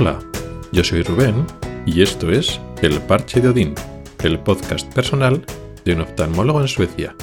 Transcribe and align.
Hola, 0.00 0.20
yo 0.70 0.84
soy 0.84 1.02
Rubén 1.02 1.44
y 1.84 2.02
esto 2.02 2.30
es 2.30 2.60
El 2.82 3.00
Parche 3.00 3.40
de 3.40 3.48
Odín, 3.48 3.74
el 4.22 4.38
podcast 4.38 4.94
personal 4.94 5.44
de 5.84 5.94
un 5.94 6.02
oftalmólogo 6.02 6.60
en 6.60 6.68
Suecia. 6.68 7.16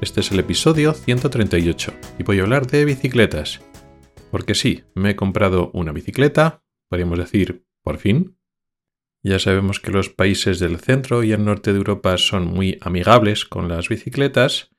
Este 0.00 0.20
es 0.20 0.32
el 0.32 0.38
episodio 0.38 0.94
138 0.94 1.92
y 2.18 2.22
voy 2.22 2.38
a 2.38 2.44
hablar 2.44 2.66
de 2.66 2.86
bicicletas. 2.86 3.60
Porque 4.30 4.54
sí, 4.54 4.84
me 4.94 5.10
he 5.10 5.16
comprado 5.16 5.70
una 5.74 5.92
bicicleta, 5.92 6.64
podríamos 6.88 7.18
decir, 7.18 7.66
por 7.82 7.98
fin. 7.98 8.38
Ya 9.22 9.38
sabemos 9.38 9.78
que 9.78 9.90
los 9.90 10.08
países 10.08 10.58
del 10.58 10.78
centro 10.78 11.24
y 11.24 11.32
el 11.32 11.44
norte 11.44 11.72
de 11.72 11.78
Europa 11.78 12.16
son 12.16 12.46
muy 12.46 12.78
amigables 12.80 13.44
con 13.44 13.68
las 13.68 13.90
bicicletas 13.90 14.70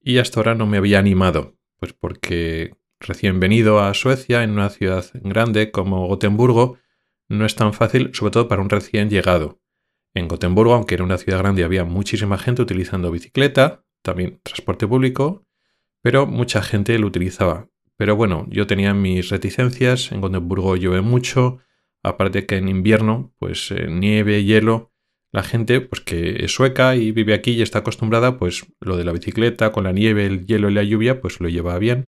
y 0.00 0.16
hasta 0.16 0.40
ahora 0.40 0.54
no 0.54 0.64
me 0.64 0.78
había 0.78 1.00
animado, 1.00 1.58
pues 1.78 1.92
porque 1.92 2.78
recién 2.98 3.40
venido 3.40 3.80
a 3.80 3.92
Suecia 3.92 4.42
en 4.42 4.52
una 4.52 4.70
ciudad 4.70 5.04
grande 5.12 5.70
como 5.70 6.06
Gotemburgo, 6.06 6.78
no 7.28 7.46
es 7.46 7.54
tan 7.54 7.72
fácil, 7.72 8.10
sobre 8.14 8.32
todo 8.32 8.48
para 8.48 8.62
un 8.62 8.70
recién 8.70 9.10
llegado. 9.10 9.60
En 10.14 10.28
Gotemburgo, 10.28 10.74
aunque 10.74 10.94
era 10.94 11.04
una 11.04 11.18
ciudad 11.18 11.38
grande, 11.38 11.64
había 11.64 11.84
muchísima 11.84 12.38
gente 12.38 12.62
utilizando 12.62 13.10
bicicleta, 13.10 13.84
también 14.02 14.40
transporte 14.42 14.86
público, 14.86 15.46
pero 16.02 16.26
mucha 16.26 16.62
gente 16.62 16.98
lo 16.98 17.06
utilizaba. 17.06 17.68
Pero 17.96 18.16
bueno, 18.16 18.46
yo 18.48 18.66
tenía 18.66 18.94
mis 18.94 19.30
reticencias, 19.30 20.12
en 20.12 20.20
Gotemburgo 20.20 20.76
llueve 20.76 21.00
mucho, 21.00 21.58
aparte 22.02 22.46
que 22.46 22.56
en 22.56 22.68
invierno, 22.68 23.34
pues 23.38 23.70
eh, 23.70 23.86
nieve, 23.88 24.44
hielo, 24.44 24.92
la 25.32 25.42
gente, 25.42 25.80
pues 25.80 26.00
que 26.00 26.44
es 26.44 26.52
sueca 26.54 26.94
y 26.94 27.10
vive 27.10 27.34
aquí 27.34 27.52
y 27.52 27.62
está 27.62 27.80
acostumbrada, 27.80 28.38
pues 28.38 28.66
lo 28.80 28.96
de 28.96 29.04
la 29.04 29.12
bicicleta 29.12 29.72
con 29.72 29.82
la 29.82 29.90
nieve, 29.90 30.26
el 30.26 30.46
hielo 30.46 30.70
y 30.70 30.74
la 30.74 30.84
lluvia, 30.84 31.20
pues 31.20 31.40
lo 31.40 31.48
lleva 31.48 31.76
bien. 31.78 32.04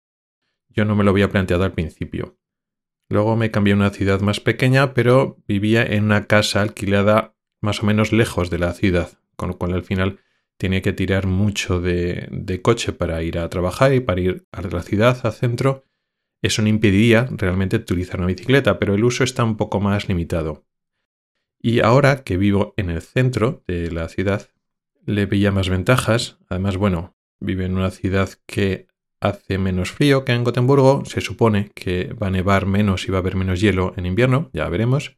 Yo 0.67 0.83
no 0.83 0.95
me 0.95 1.05
lo 1.05 1.11
había 1.11 1.29
planteado 1.29 1.63
al 1.63 1.71
principio. 1.71 2.37
Luego 3.09 3.35
me 3.35 3.51
cambié 3.51 3.73
a 3.73 3.77
una 3.77 3.89
ciudad 3.89 4.21
más 4.21 4.39
pequeña, 4.39 4.93
pero 4.93 5.37
vivía 5.47 5.83
en 5.83 6.05
una 6.05 6.25
casa 6.25 6.61
alquilada 6.61 7.35
más 7.61 7.83
o 7.83 7.85
menos 7.85 8.11
lejos 8.11 8.49
de 8.49 8.59
la 8.59 8.73
ciudad, 8.73 9.19
con 9.35 9.49
lo 9.49 9.57
cual 9.57 9.73
al 9.73 9.83
final 9.83 10.19
tenía 10.57 10.81
que 10.81 10.93
tirar 10.93 11.27
mucho 11.27 11.81
de, 11.81 12.59
coche 12.61 12.93
para 12.93 13.21
ir 13.23 13.37
a 13.37 13.49
trabajar 13.49 13.93
y 13.93 13.99
para 13.99 14.21
ir 14.21 14.45
a 14.51 14.61
la 14.61 14.81
ciudad, 14.81 15.19
al 15.23 15.33
centro. 15.33 15.83
Eso 16.41 16.61
no 16.61 16.67
impedía 16.67 17.27
realmente 17.31 17.77
utilizar 17.77 18.19
una 18.19 18.27
bicicleta, 18.27 18.79
pero 18.79 18.95
el 18.95 19.03
uso 19.03 19.23
está 19.23 19.43
un 19.43 19.57
poco 19.57 19.79
más 19.79 20.07
limitado. 20.07 20.65
Y 21.59 21.79
ahora 21.79 22.23
que 22.23 22.37
vivo 22.37 22.73
en 22.77 22.89
el 22.89 23.01
centro 23.01 23.63
de 23.67 23.91
la 23.91 24.09
ciudad, 24.09 24.49
le 25.05 25.25
veía 25.25 25.51
más 25.51 25.69
ventajas. 25.69 26.37
Además, 26.49 26.77
bueno, 26.77 27.15
vive 27.39 27.65
en 27.65 27.77
una 27.77 27.91
ciudad 27.91 28.29
que 28.45 28.87
hace 29.23 29.57
menos 29.57 29.91
frío 29.91 30.25
que 30.25 30.33
en 30.33 30.43
Gotemburgo, 30.43 31.03
se 31.05 31.21
supone 31.21 31.71
que 31.73 32.13
va 32.13 32.27
a 32.27 32.31
nevar 32.31 32.65
menos 32.65 33.07
y 33.07 33.11
va 33.11 33.19
a 33.19 33.21
haber 33.21 33.37
menos 33.37 33.61
hielo 33.61 33.93
en 33.95 34.05
invierno, 34.05 34.49
ya 34.51 34.67
veremos, 34.67 35.17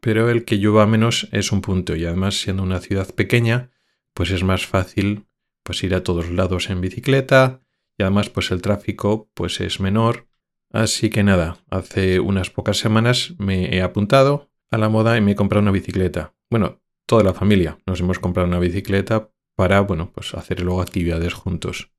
pero 0.00 0.28
el 0.28 0.44
que 0.44 0.58
llueva 0.58 0.86
menos 0.86 1.26
es 1.32 1.50
un 1.50 1.62
punto 1.62 1.96
y 1.96 2.04
además 2.04 2.38
siendo 2.38 2.62
una 2.62 2.80
ciudad 2.80 3.14
pequeña, 3.14 3.70
pues 4.12 4.30
es 4.30 4.44
más 4.44 4.66
fácil 4.66 5.24
pues 5.62 5.82
ir 5.82 5.94
a 5.94 6.04
todos 6.04 6.30
lados 6.30 6.68
en 6.68 6.82
bicicleta 6.82 7.62
y 7.96 8.02
además 8.02 8.28
pues 8.28 8.50
el 8.50 8.60
tráfico 8.60 9.30
pues 9.32 9.60
es 9.60 9.80
menor. 9.80 10.28
Así 10.70 11.08
que 11.08 11.22
nada, 11.22 11.56
hace 11.70 12.20
unas 12.20 12.50
pocas 12.50 12.76
semanas 12.76 13.34
me 13.38 13.74
he 13.74 13.80
apuntado 13.80 14.50
a 14.70 14.76
la 14.76 14.90
moda 14.90 15.16
y 15.16 15.22
me 15.22 15.32
he 15.32 15.36
comprado 15.36 15.62
una 15.62 15.72
bicicleta. 15.72 16.34
Bueno, 16.50 16.82
toda 17.06 17.24
la 17.24 17.32
familia 17.32 17.78
nos 17.86 18.00
hemos 18.00 18.18
comprado 18.18 18.48
una 18.48 18.58
bicicleta 18.58 19.30
para, 19.56 19.80
bueno, 19.80 20.12
pues 20.12 20.34
hacer 20.34 20.60
luego 20.60 20.82
actividades 20.82 21.32
juntos. 21.32 21.90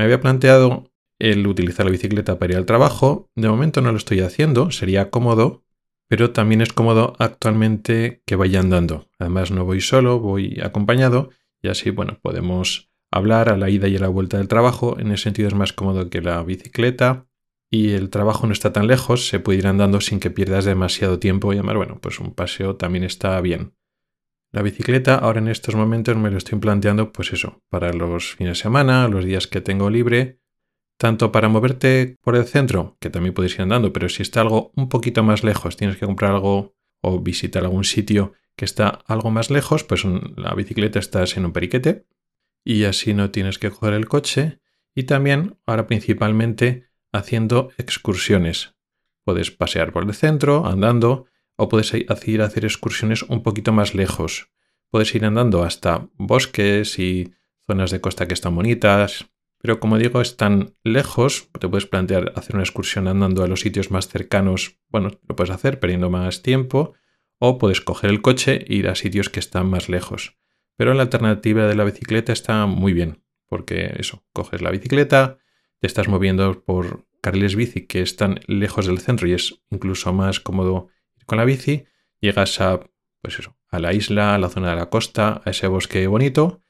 Me 0.00 0.04
había 0.04 0.22
planteado 0.22 0.90
el 1.18 1.46
utilizar 1.46 1.84
la 1.84 1.92
bicicleta 1.92 2.38
para 2.38 2.54
ir 2.54 2.56
al 2.56 2.64
trabajo. 2.64 3.28
De 3.34 3.50
momento 3.50 3.82
no 3.82 3.92
lo 3.92 3.98
estoy 3.98 4.20
haciendo, 4.20 4.70
sería 4.70 5.10
cómodo, 5.10 5.62
pero 6.08 6.30
también 6.30 6.62
es 6.62 6.72
cómodo 6.72 7.12
actualmente 7.18 8.22
que 8.24 8.34
vaya 8.34 8.60
andando. 8.60 9.10
Además 9.18 9.50
no 9.50 9.66
voy 9.66 9.82
solo, 9.82 10.18
voy 10.18 10.58
acompañado 10.64 11.28
y 11.60 11.68
así, 11.68 11.90
bueno, 11.90 12.18
podemos 12.22 12.90
hablar 13.10 13.50
a 13.50 13.58
la 13.58 13.68
ida 13.68 13.88
y 13.88 13.96
a 13.96 14.00
la 14.00 14.08
vuelta 14.08 14.38
del 14.38 14.48
trabajo. 14.48 14.98
En 14.98 15.12
ese 15.12 15.24
sentido 15.24 15.48
es 15.48 15.54
más 15.54 15.74
cómodo 15.74 16.08
que 16.08 16.22
la 16.22 16.42
bicicleta 16.44 17.26
y 17.70 17.90
el 17.90 18.08
trabajo 18.08 18.46
no 18.46 18.54
está 18.54 18.72
tan 18.72 18.86
lejos, 18.86 19.28
se 19.28 19.38
puede 19.38 19.58
ir 19.58 19.66
andando 19.66 20.00
sin 20.00 20.18
que 20.18 20.30
pierdas 20.30 20.64
demasiado 20.64 21.18
tiempo 21.18 21.52
y 21.52 21.58
además, 21.58 21.76
bueno, 21.76 21.98
pues 22.00 22.20
un 22.20 22.32
paseo 22.32 22.76
también 22.76 23.04
está 23.04 23.38
bien. 23.42 23.74
La 24.52 24.62
bicicleta 24.62 25.14
ahora 25.14 25.38
en 25.38 25.46
estos 25.46 25.76
momentos 25.76 26.16
me 26.16 26.30
lo 26.30 26.38
estoy 26.38 26.58
planteando 26.58 27.12
pues 27.12 27.32
eso, 27.32 27.62
para 27.68 27.92
los 27.92 28.34
fines 28.34 28.58
de 28.58 28.62
semana, 28.62 29.06
los 29.06 29.24
días 29.24 29.46
que 29.46 29.60
tengo 29.60 29.90
libre, 29.90 30.40
tanto 30.98 31.30
para 31.30 31.48
moverte 31.48 32.16
por 32.20 32.34
el 32.34 32.44
centro, 32.44 32.96
que 33.00 33.10
también 33.10 33.32
puedes 33.32 33.54
ir 33.54 33.62
andando, 33.62 33.92
pero 33.92 34.08
si 34.08 34.22
está 34.22 34.40
algo 34.40 34.72
un 34.74 34.88
poquito 34.88 35.22
más 35.22 35.44
lejos, 35.44 35.76
tienes 35.76 35.96
que 35.96 36.06
comprar 36.06 36.32
algo 36.32 36.74
o 37.00 37.20
visitar 37.20 37.62
algún 37.62 37.84
sitio 37.84 38.32
que 38.56 38.64
está 38.64 38.98
algo 39.06 39.30
más 39.30 39.50
lejos, 39.50 39.84
pues 39.84 40.04
la 40.04 40.52
bicicleta 40.54 40.98
estás 40.98 41.36
en 41.36 41.46
un 41.46 41.52
periquete 41.52 42.06
y 42.64 42.84
así 42.84 43.14
no 43.14 43.30
tienes 43.30 43.58
que 43.58 43.70
coger 43.70 43.94
el 43.94 44.08
coche 44.08 44.60
y 44.94 45.04
también 45.04 45.58
ahora 45.64 45.86
principalmente 45.86 46.90
haciendo 47.12 47.70
excursiones. 47.78 48.74
Puedes 49.24 49.52
pasear 49.52 49.92
por 49.92 50.02
el 50.02 50.12
centro, 50.12 50.66
andando, 50.66 51.26
o 51.60 51.68
puedes 51.68 51.92
ir 51.92 52.42
a 52.42 52.46
hacer 52.46 52.64
excursiones 52.64 53.22
un 53.22 53.42
poquito 53.42 53.70
más 53.70 53.94
lejos. 53.94 54.50
Puedes 54.90 55.14
ir 55.14 55.26
andando 55.26 55.62
hasta 55.62 56.08
bosques 56.16 56.98
y 56.98 57.34
zonas 57.66 57.90
de 57.90 58.00
costa 58.00 58.26
que 58.26 58.32
están 58.32 58.56
bonitas, 58.56 59.30
pero 59.58 59.78
como 59.78 59.98
digo, 59.98 60.22
están 60.22 60.74
lejos. 60.82 61.50
Te 61.58 61.68
puedes 61.68 61.84
plantear 61.84 62.32
hacer 62.34 62.56
una 62.56 62.64
excursión 62.64 63.08
andando 63.08 63.44
a 63.44 63.46
los 63.46 63.60
sitios 63.60 63.90
más 63.90 64.08
cercanos. 64.08 64.78
Bueno, 64.88 65.10
lo 65.28 65.36
puedes 65.36 65.50
hacer 65.50 65.78
perdiendo 65.80 66.08
más 66.08 66.42
tiempo. 66.42 66.94
O 67.38 67.58
puedes 67.58 67.82
coger 67.82 68.08
el 68.08 68.22
coche 68.22 68.64
e 68.66 68.74
ir 68.74 68.88
a 68.88 68.94
sitios 68.94 69.28
que 69.28 69.40
están 69.40 69.68
más 69.68 69.90
lejos. 69.90 70.38
Pero 70.76 70.94
la 70.94 71.02
alternativa 71.02 71.66
de 71.66 71.74
la 71.74 71.84
bicicleta 71.84 72.32
está 72.32 72.64
muy 72.64 72.94
bien. 72.94 73.22
Porque 73.46 73.94
eso, 73.98 74.24
coges 74.32 74.62
la 74.62 74.70
bicicleta, 74.70 75.38
te 75.78 75.86
estás 75.86 76.08
moviendo 76.08 76.64
por 76.64 77.06
carriles 77.20 77.54
bici 77.54 77.86
que 77.86 78.00
están 78.00 78.40
lejos 78.46 78.86
del 78.86 79.00
centro 79.00 79.28
y 79.28 79.34
es 79.34 79.60
incluso 79.70 80.12
más 80.14 80.40
cómodo 80.40 80.88
con 81.30 81.38
la 81.38 81.44
bici, 81.44 81.84
llegas 82.18 82.60
a, 82.60 82.80
pues 83.22 83.38
eso, 83.38 83.56
a 83.68 83.78
la 83.78 83.92
isla, 83.92 84.34
a 84.34 84.38
la 84.38 84.48
zona 84.48 84.70
de 84.70 84.74
la 84.74 84.90
costa, 84.90 85.40
a 85.44 85.50
ese 85.50 85.68
bosque 85.68 86.04
bonito, 86.08 86.60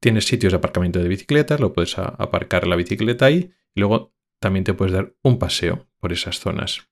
tienes 0.00 0.26
sitios 0.26 0.52
de 0.52 0.56
aparcamiento 0.56 0.98
de 0.98 1.06
bicicletas, 1.06 1.60
lo 1.60 1.72
puedes 1.72 1.96
aparcar 1.96 2.66
la 2.66 2.74
bicicleta 2.74 3.26
ahí 3.26 3.52
y 3.72 3.78
luego 3.78 4.12
también 4.40 4.64
te 4.64 4.74
puedes 4.74 4.92
dar 4.92 5.14
un 5.22 5.38
paseo 5.38 5.86
por 6.00 6.12
esas 6.12 6.40
zonas. 6.40 6.88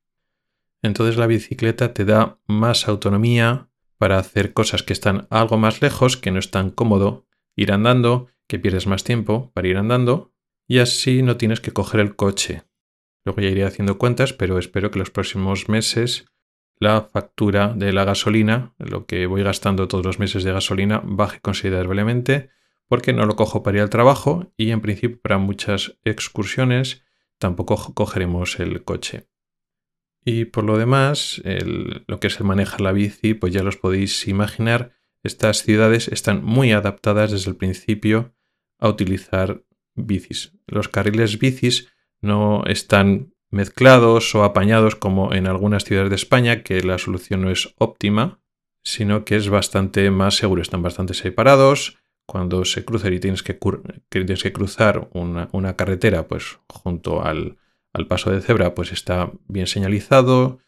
Entonces 0.81 1.17
la 1.17 1.27
bicicleta 1.27 1.93
te 1.93 2.05
da 2.05 2.39
más 2.47 2.87
autonomía 2.87 3.69
para 3.97 4.21
hacer 4.21 4.53
cosas 4.53 4.85
que 4.85 4.93
están 4.93 5.27
algo 5.29 5.59
más 5.59 5.83
lejos, 5.83 6.17
que 6.17 6.31
no 6.31 6.39
es 6.39 6.53
tan 6.53 6.71
cómodo 6.71 7.27
ir 7.56 7.73
andando, 7.73 8.29
que 8.47 8.61
pierdes 8.61 8.87
más 8.87 9.03
tiempo 9.03 9.50
para 9.55 9.67
ir 9.67 9.77
andando 9.77 10.33
y 10.69 10.79
así 10.79 11.23
no 11.23 11.37
tienes 11.37 11.61
que 11.61 11.73
coger 11.73 11.99
el 11.99 12.15
coche. 12.15 12.62
Luego 13.25 13.41
ya 13.41 13.49
iré 13.49 13.65
haciendo 13.65 13.99
cuentas, 13.99 14.33
pero 14.33 14.56
espero 14.56 14.93
que 14.93 15.00
los 15.00 15.11
próximos 15.11 15.69
meses 15.69 16.27
la 16.81 17.03
factura 17.03 17.75
de 17.75 17.93
la 17.93 18.05
gasolina, 18.05 18.75
lo 18.78 19.06
que 19.06 19.27
voy 19.27 19.43
gastando 19.43 19.89
todos 19.89 20.05
los 20.05 20.19
meses 20.19 20.44
de 20.44 20.53
gasolina, 20.53 21.03
baje 21.05 21.41
considerablemente 21.41 22.50
porque 22.89 23.12
no 23.12 23.27
lo 23.27 23.37
cojo 23.37 23.62
para 23.62 23.78
ir 23.78 23.83
al 23.83 23.91
trabajo 23.91 24.53
y 24.56 24.71
en 24.71 24.81
principio 24.81 25.21
para 25.21 25.38
muchas 25.38 25.99
excursiones 26.05 27.03
tampoco 27.38 27.94
cogeremos 27.94 28.59
el 28.61 28.83
coche. 28.84 29.28
Y 30.25 30.47
por 30.47 30.65
lo 30.65 30.78
demás, 30.78 31.41
lo 32.06 32.21
que 32.21 32.27
es 32.27 32.41
el 32.41 32.47
manejar 32.47 32.81
la 32.81 32.93
bici, 32.93 33.34
pues 33.34 33.53
ya 33.53 33.62
los 33.62 33.77
podéis 33.77 34.27
imaginar, 34.27 34.93
estas 35.23 35.62
ciudades 35.62 36.08
están 36.08 36.44
muy 36.44 36.73
adaptadas 36.73 37.31
desde 37.31 37.50
el 37.50 37.56
principio 37.56 38.35
a 38.79 38.88
utilizar 38.88 39.64
bicis. 39.94 40.56
Los 40.67 40.88
carriles 40.88 41.38
bicis 41.38 41.88
no 42.20 42.64
están 42.67 43.35
mezclados 43.50 44.35
o 44.35 44.45
apañados 44.45 44.95
como 44.95 45.33
en 45.33 45.47
algunas 45.47 45.85
ciudades 45.85 46.11
de 46.11 46.17
España, 46.17 46.62
que 46.62 46.83
la 46.83 46.99
solución 46.99 47.43
no 47.43 47.50
es 47.50 47.75
óptima, 47.79 48.41
sino 48.83 49.25
que 49.25 49.37
es 49.37 49.49
bastante 49.49 50.11
más 50.11 50.37
seguro. 50.37 50.62
Están 50.62 50.83
bastante 50.83 51.15
separados. 51.15 51.99
Cuando 52.27 52.65
se 52.67 52.85
cruzan 52.85 53.15
y 53.15 53.21
tienes 53.21 53.43
que, 53.43 53.59
tienes 54.11 54.43
que 54.43 54.53
cruzar 54.53 55.09
una, 55.12 55.77
carretera, 55.77 56.29
pues 56.29 56.59
junto 56.69 57.23
al, 57.23 57.59
paso 58.06 58.31
de 58.31 58.43
cebra, 58.43 58.75
pues 58.75 58.93
está 58.93 59.33
bien 59.47 59.67
señalizado. 59.67 60.59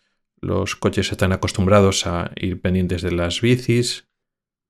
Los 0.41 0.75
coches 0.75 1.13
están 1.13 1.33
acostumbrados 1.33 2.07
a 2.07 2.33
ir 2.37 2.63
pendientes 2.63 3.03
de 3.03 3.13
las 3.13 3.43
bicis. 3.43 4.09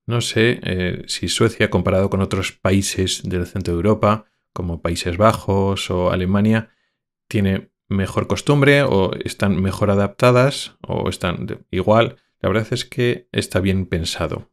No 0.05 0.19
sé 0.19 0.59
eh, 0.63 1.03
si 1.07 1.29
Suecia, 1.29 1.69
comparado 1.69 2.09
con 2.09 2.21
otros 2.21 2.51
países 2.51 3.21
del 3.23 3.47
centro 3.47 3.73
de 3.73 3.77
Europa, 3.77 4.25
como 4.51 4.81
Países 4.81 5.15
Bajos 5.15 5.89
o 5.89 6.11
Alemania, 6.11 6.71
tiene 7.29 7.71
mejor 7.91 8.27
costumbre 8.27 8.83
o 8.83 9.11
están 9.23 9.61
mejor 9.61 9.91
adaptadas 9.91 10.77
o 10.81 11.09
están 11.09 11.65
igual. 11.69 12.17
La 12.39 12.49
verdad 12.49 12.67
es 12.71 12.85
que 12.85 13.27
está 13.31 13.59
bien 13.59 13.85
pensado. 13.85 14.49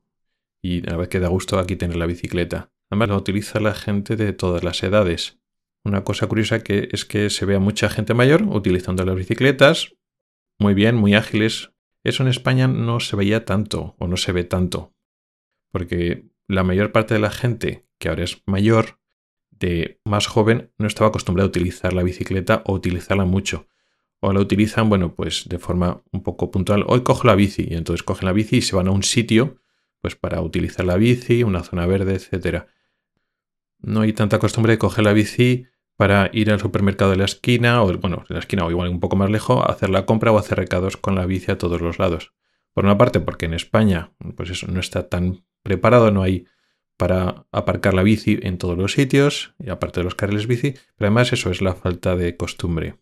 Y 0.61 0.83
la 0.83 0.97
verdad 0.97 1.11
que 1.11 1.21
da 1.21 1.29
gusto 1.29 1.59
aquí 1.59 1.77
tener 1.77 1.97
la 1.97 2.07
bicicleta. 2.07 2.71
Además 2.91 3.09
la 3.11 3.17
utiliza 3.17 3.61
la 3.61 3.75
gente 3.75 4.17
de 4.17 4.33
todas 4.33 4.65
las 4.65 4.83
edades. 4.83 5.39
Una 5.85 6.05
cosa 6.05 6.27
curiosa 6.27 6.63
que 6.63 6.89
es 6.93 7.05
que 7.05 7.31
se 7.31 7.47
ve 7.47 7.55
a 7.55 7.61
mucha 7.61 7.89
gente 7.89 8.13
mayor 8.13 8.43
utilizando 8.43 9.05
las 9.05 9.17
bicicletas. 9.17 9.95
Muy 10.59 10.75
bien, 10.75 10.97
muy 10.97 11.15
ágiles. 11.15 11.71
Eso 12.05 12.23
en 12.23 12.29
España 12.29 12.69
no 12.69 13.01
se 13.01 13.17
veía 13.17 13.45
tanto 13.45 13.95
o 13.99 14.07
no 14.07 14.17
se 14.17 14.33
ve 14.33 14.45
tanto, 14.45 14.95
porque 15.71 16.31
la 16.47 16.63
mayor 16.63 16.93
parte 16.93 17.15
de 17.15 17.21
la 17.21 17.31
gente 17.31 17.87
que 17.99 18.09
ahora 18.09 18.25
es 18.25 18.43
mayor, 18.47 18.98
de 19.59 20.01
más 20.05 20.27
joven, 20.27 20.73
no 20.79 20.87
estaba 20.87 21.09
acostumbrada 21.09 21.47
a 21.47 21.49
utilizar 21.49 21.93
la 21.93 22.03
bicicleta 22.03 22.63
o 22.67 22.75
utilizarla 22.75 23.25
mucho. 23.25 23.67
O 24.21 24.33
la 24.33 24.41
utilizan, 24.41 24.89
bueno, 24.89 25.15
pues 25.15 25.49
de 25.49 25.59
forma 25.59 26.03
un 26.13 26.23
poco 26.23 26.51
puntual. 26.51 26.85
Hoy 26.89 27.03
cojo 27.03 27.27
la 27.27 27.35
bici 27.35 27.67
y 27.71 27.75
entonces 27.75 28.03
cogen 28.03 28.27
la 28.27 28.33
bici 28.33 28.57
y 28.57 28.63
se 28.63 28.75
van 28.75 28.89
a 28.89 28.91
un 28.91 29.03
sitio, 29.03 29.61
pues 30.01 30.17
para 30.17 30.41
utilizar 30.41 30.85
la 30.85 30.97
bici, 30.97 31.43
una 31.43 31.63
zona 31.63 31.87
verde, 31.87 32.15
etcétera. 32.15 32.67
No 33.81 34.01
hay 34.01 34.13
tanta 34.13 34.39
costumbre 34.39 34.73
de 34.73 34.79
coger 34.79 35.05
la 35.05 35.13
bici 35.13 35.67
para 35.97 36.31
ir 36.33 36.51
al 36.51 36.61
supermercado 36.61 37.11
de 37.13 37.17
la 37.17 37.25
esquina, 37.25 37.83
o 37.83 37.93
bueno, 37.99 38.25
de 38.29 38.35
la 38.35 38.41
esquina 38.41 38.65
o 38.65 38.71
igual 38.71 38.89
un 38.89 39.01
poco 39.01 39.17
más 39.17 39.31
lejos, 39.31 39.65
hacer 39.69 39.91
la 39.91 40.07
compra 40.07 40.33
o 40.33 40.39
hacer 40.39 40.59
recados 40.59 40.97
con 40.97 41.15
la 41.15 41.27
bici 41.27 41.51
a 41.51 41.59
todos 41.59 41.81
los 41.81 41.99
lados. 41.99 42.33
Por 42.73 42.85
una 42.85 42.99
parte, 42.99 43.19
porque 43.21 43.47
en 43.47 43.55
España, 43.55 44.13
pues 44.37 44.51
eso 44.51 44.69
no 44.69 44.79
está 44.81 45.09
tan 45.09 45.45
preparado, 45.63 46.11
no 46.11 46.23
hay 46.23 46.47
para 46.99 47.47
aparcar 47.53 47.95
la 47.95 48.03
bici 48.03 48.39
en 48.43 48.59
todos 48.59 48.77
los 48.77 48.93
sitios, 48.93 49.55
y 49.59 49.71
aparte 49.71 50.01
de 50.01 50.05
los 50.05 50.15
carriles 50.15 50.47
bici, 50.47 50.73
pero 50.97 51.07
además 51.09 51.33
eso 51.33 51.51
es 51.51 51.63
la 51.63 51.75
falta 51.75 52.17
de 52.17 52.37
costumbre. 52.37 52.97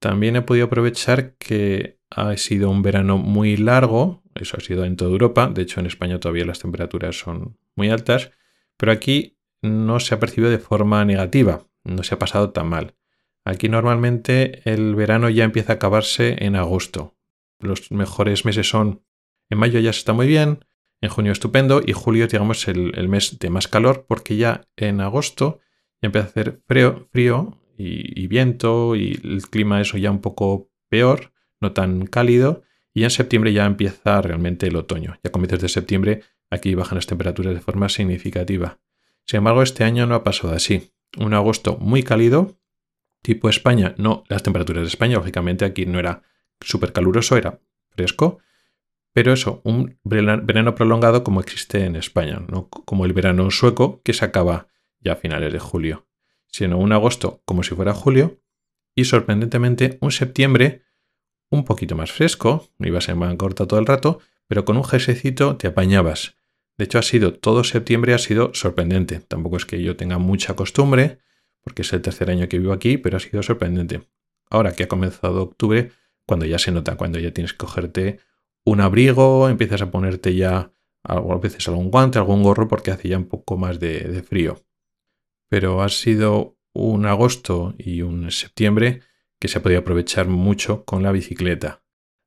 También 0.00 0.36
he 0.36 0.42
podido 0.42 0.66
aprovechar 0.66 1.34
que 1.34 2.00
ha 2.10 2.36
sido 2.36 2.70
un 2.70 2.82
verano 2.82 3.18
muy 3.18 3.56
largo, 3.56 4.22
eso 4.34 4.56
ha 4.56 4.60
sido 4.60 4.84
en 4.84 4.96
toda 4.96 5.12
Europa, 5.12 5.50
de 5.54 5.62
hecho 5.62 5.80
en 5.80 5.86
España 5.86 6.18
todavía 6.18 6.46
las 6.46 6.58
temperaturas 6.58 7.18
son 7.18 7.58
muy 7.76 7.90
altas, 7.90 8.32
pero 8.76 8.90
aquí 8.90 9.38
no 9.62 10.00
se 10.00 10.14
ha 10.14 10.18
percibido 10.18 10.50
de 10.50 10.58
forma 10.58 11.04
negativa, 11.04 11.66
no 11.84 12.02
se 12.02 12.14
ha 12.14 12.18
pasado 12.18 12.50
tan 12.50 12.68
mal. 12.68 12.94
Aquí 13.44 13.68
normalmente 13.68 14.62
el 14.64 14.94
verano 14.94 15.28
ya 15.28 15.44
empieza 15.44 15.74
a 15.74 15.76
acabarse 15.76 16.44
en 16.44 16.56
agosto. 16.56 17.16
Los 17.60 17.92
mejores 17.92 18.46
meses 18.46 18.68
son 18.68 19.02
en 19.50 19.58
mayo 19.58 19.78
ya 19.80 19.92
se 19.92 19.98
está 19.98 20.14
muy 20.14 20.26
bien, 20.26 20.64
en 21.00 21.08
junio 21.10 21.32
estupendo 21.32 21.82
y 21.84 21.92
julio 21.92 22.26
digamos 22.26 22.66
el, 22.68 23.08
mes 23.08 23.38
de 23.38 23.50
más 23.50 23.68
calor 23.68 24.06
porque 24.08 24.36
ya 24.36 24.62
en 24.76 25.00
agosto 25.00 25.60
ya 26.00 26.06
empieza 26.06 26.26
a 26.26 26.30
hacer 26.30 26.62
frío, 26.66 27.08
frío 27.10 27.60
y, 27.76 28.26
viento 28.26 28.96
y 28.96 29.20
el 29.22 29.42
clima 29.48 29.80
eso 29.80 29.98
ya 29.98 30.10
un 30.10 30.20
poco 30.20 30.70
peor, 30.88 31.32
no 31.60 31.72
tan 31.72 32.06
cálido 32.06 32.62
y 32.92 33.04
en 33.04 33.10
septiembre 33.10 33.52
ya 33.52 33.66
empieza 33.66 34.22
realmente 34.22 34.68
el 34.68 34.76
otoño. 34.76 35.18
Ya 35.24 35.32
comienzos 35.32 35.60
de 35.60 35.68
septiembre 35.68 36.22
aquí 36.50 36.74
bajan 36.74 36.96
las 36.96 37.06
temperaturas 37.06 37.54
de 37.54 37.60
forma 37.60 37.88
significativa. 37.88 38.78
Sin 39.26 39.38
embargo, 39.38 39.62
este 39.62 39.84
año 39.84 40.06
no 40.06 40.14
ha 40.14 40.24
pasado 40.24 40.54
así 40.54 40.92
un 41.18 41.34
agosto 41.34 41.76
muy 41.78 42.02
cálido, 42.02 42.56
tipo 43.22 43.48
España, 43.48 43.94
no 43.98 44.24
las 44.28 44.42
temperaturas 44.42 44.82
de 44.82 44.88
España, 44.88 45.16
lógicamente 45.16 45.64
aquí 45.64 45.86
no 45.86 45.98
era 45.98 46.22
súper 46.60 46.92
caluroso, 46.92 47.36
era 47.36 47.60
fresco, 47.90 48.38
pero 49.14 49.32
eso, 49.32 49.60
un 49.62 49.96
verano 50.02 50.74
prolongado 50.74 51.22
como 51.22 51.40
existe 51.40 51.84
en 51.84 51.94
España, 51.94 52.42
no 52.48 52.68
como 52.68 53.04
el 53.04 53.12
verano 53.12 53.48
sueco 53.52 54.02
que 54.02 54.12
se 54.12 54.24
acaba 54.24 54.66
ya 54.98 55.12
a 55.12 55.16
finales 55.16 55.52
de 55.52 55.60
julio, 55.60 56.08
sino 56.48 56.78
un 56.78 56.92
agosto 56.92 57.40
como 57.44 57.62
si 57.62 57.76
fuera 57.76 57.94
julio 57.94 58.40
y 58.96 59.04
sorprendentemente 59.04 59.98
un 60.00 60.10
septiembre 60.10 60.82
un 61.48 61.64
poquito 61.64 61.94
más 61.94 62.10
fresco, 62.10 62.68
no 62.78 62.88
iba 62.88 62.98
a 62.98 63.02
ser 63.02 63.14
más 63.14 63.32
corta 63.36 63.66
todo 63.66 63.78
el 63.78 63.86
rato, 63.86 64.18
pero 64.48 64.64
con 64.64 64.76
un 64.76 64.84
jersecito 64.84 65.56
te 65.56 65.68
apañabas. 65.68 66.36
De 66.76 66.84
hecho, 66.84 66.98
ha 66.98 67.02
sido 67.02 67.34
todo 67.34 67.62
septiembre 67.62 68.14
ha 68.14 68.18
sido 68.18 68.52
sorprendente. 68.52 69.20
Tampoco 69.20 69.56
es 69.56 69.64
que 69.64 69.80
yo 69.80 69.96
tenga 69.96 70.18
mucha 70.18 70.54
costumbre, 70.56 71.18
porque 71.62 71.82
es 71.82 71.92
el 71.92 72.02
tercer 72.02 72.30
año 72.30 72.48
que 72.48 72.58
vivo 72.58 72.72
aquí, 72.72 72.98
pero 72.98 73.16
ha 73.16 73.20
sido 73.20 73.44
sorprendente. 73.44 74.02
Ahora 74.50 74.72
que 74.72 74.82
ha 74.82 74.88
comenzado 74.88 75.40
octubre, 75.42 75.92
cuando 76.26 76.46
ya 76.46 76.58
se 76.58 76.72
nota, 76.72 76.96
cuando 76.96 77.20
ya 77.20 77.30
tienes 77.30 77.52
que 77.52 77.58
cogerte 77.58 78.18
un 78.64 78.80
abrigo, 78.80 79.48
empiezas 79.48 79.82
a 79.82 79.90
ponerte 79.90 80.34
ya 80.34 80.72
a 81.02 81.20
veces 81.36 81.68
algún 81.68 81.90
guante, 81.90 82.18
algún 82.18 82.42
gorro, 82.42 82.66
porque 82.66 82.90
hace 82.90 83.08
ya 83.08 83.18
un 83.18 83.26
poco 83.26 83.56
más 83.56 83.78
de, 83.78 84.00
de 84.00 84.22
frío. 84.22 84.64
Pero 85.48 85.82
ha 85.82 85.88
sido 85.90 86.56
un 86.72 87.06
agosto 87.06 87.74
y 87.78 88.02
un 88.02 88.30
septiembre 88.30 89.02
que 89.38 89.48
se 89.48 89.58
ha 89.58 89.62
podido 89.62 89.80
aprovechar 89.80 90.28
mucho 90.28 90.84
con 90.84 91.02
la 91.02 91.12
bicicleta. 91.12 91.82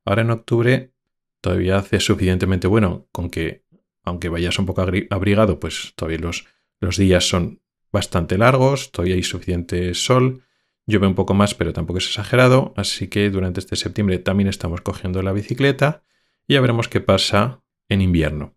Ahora 0.06 0.22
en 0.22 0.32
octubre 0.32 0.94
todavía 1.42 1.78
hace 1.78 2.00
suficientemente 2.00 2.68
bueno 2.68 3.08
con 3.12 3.30
que 3.30 3.66
aunque 4.04 4.30
vayas 4.30 4.58
un 4.58 4.66
poco 4.66 4.86
abrigado, 5.10 5.60
pues 5.60 5.94
todavía 5.96 6.20
los, 6.20 6.46
los 6.80 6.98
días 6.98 7.28
son 7.28 7.62
bastante 7.92 8.38
largos, 8.38 8.92
todavía 8.92 9.16
hay 9.16 9.24
suficiente 9.24 9.94
sol, 9.96 10.44
llueve 10.86 11.08
un 11.08 11.16
poco 11.16 11.34
más, 11.34 11.56
pero 11.56 11.74
tampoco 11.74 11.98
es 11.98 12.08
exagerado, 12.08 12.74
así 12.78 13.10
que 13.10 13.30
durante 13.30 13.60
este 13.60 13.76
septiembre 13.76 14.20
también 14.20 14.48
estamos 14.48 14.80
cogiendo 14.80 15.22
la 15.22 15.34
bicicleta 15.34 16.04
y 16.48 16.54
ya 16.54 16.62
veremos 16.62 16.88
qué 16.88 17.02
pasa 17.02 17.60
en 17.90 18.02
invierno. 18.02 18.54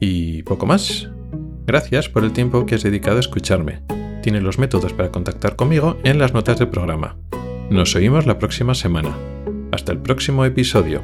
Y 0.00 0.42
poco 0.42 0.66
más. 0.66 1.10
Gracias 1.66 2.08
por 2.08 2.24
el 2.24 2.32
tiempo 2.32 2.66
que 2.66 2.74
has 2.74 2.82
dedicado 2.82 3.16
a 3.16 3.20
escucharme. 3.20 3.82
Tienes 4.22 4.42
los 4.42 4.58
métodos 4.58 4.92
para 4.92 5.10
contactar 5.10 5.56
conmigo 5.56 5.98
en 6.04 6.18
las 6.18 6.34
notas 6.34 6.58
del 6.58 6.68
programa. 6.68 7.16
Nos 7.70 7.94
oímos 7.96 8.26
la 8.26 8.38
próxima 8.38 8.74
semana. 8.74 9.16
Hasta 9.72 9.92
el 9.92 9.98
próximo 9.98 10.44
episodio. 10.44 11.02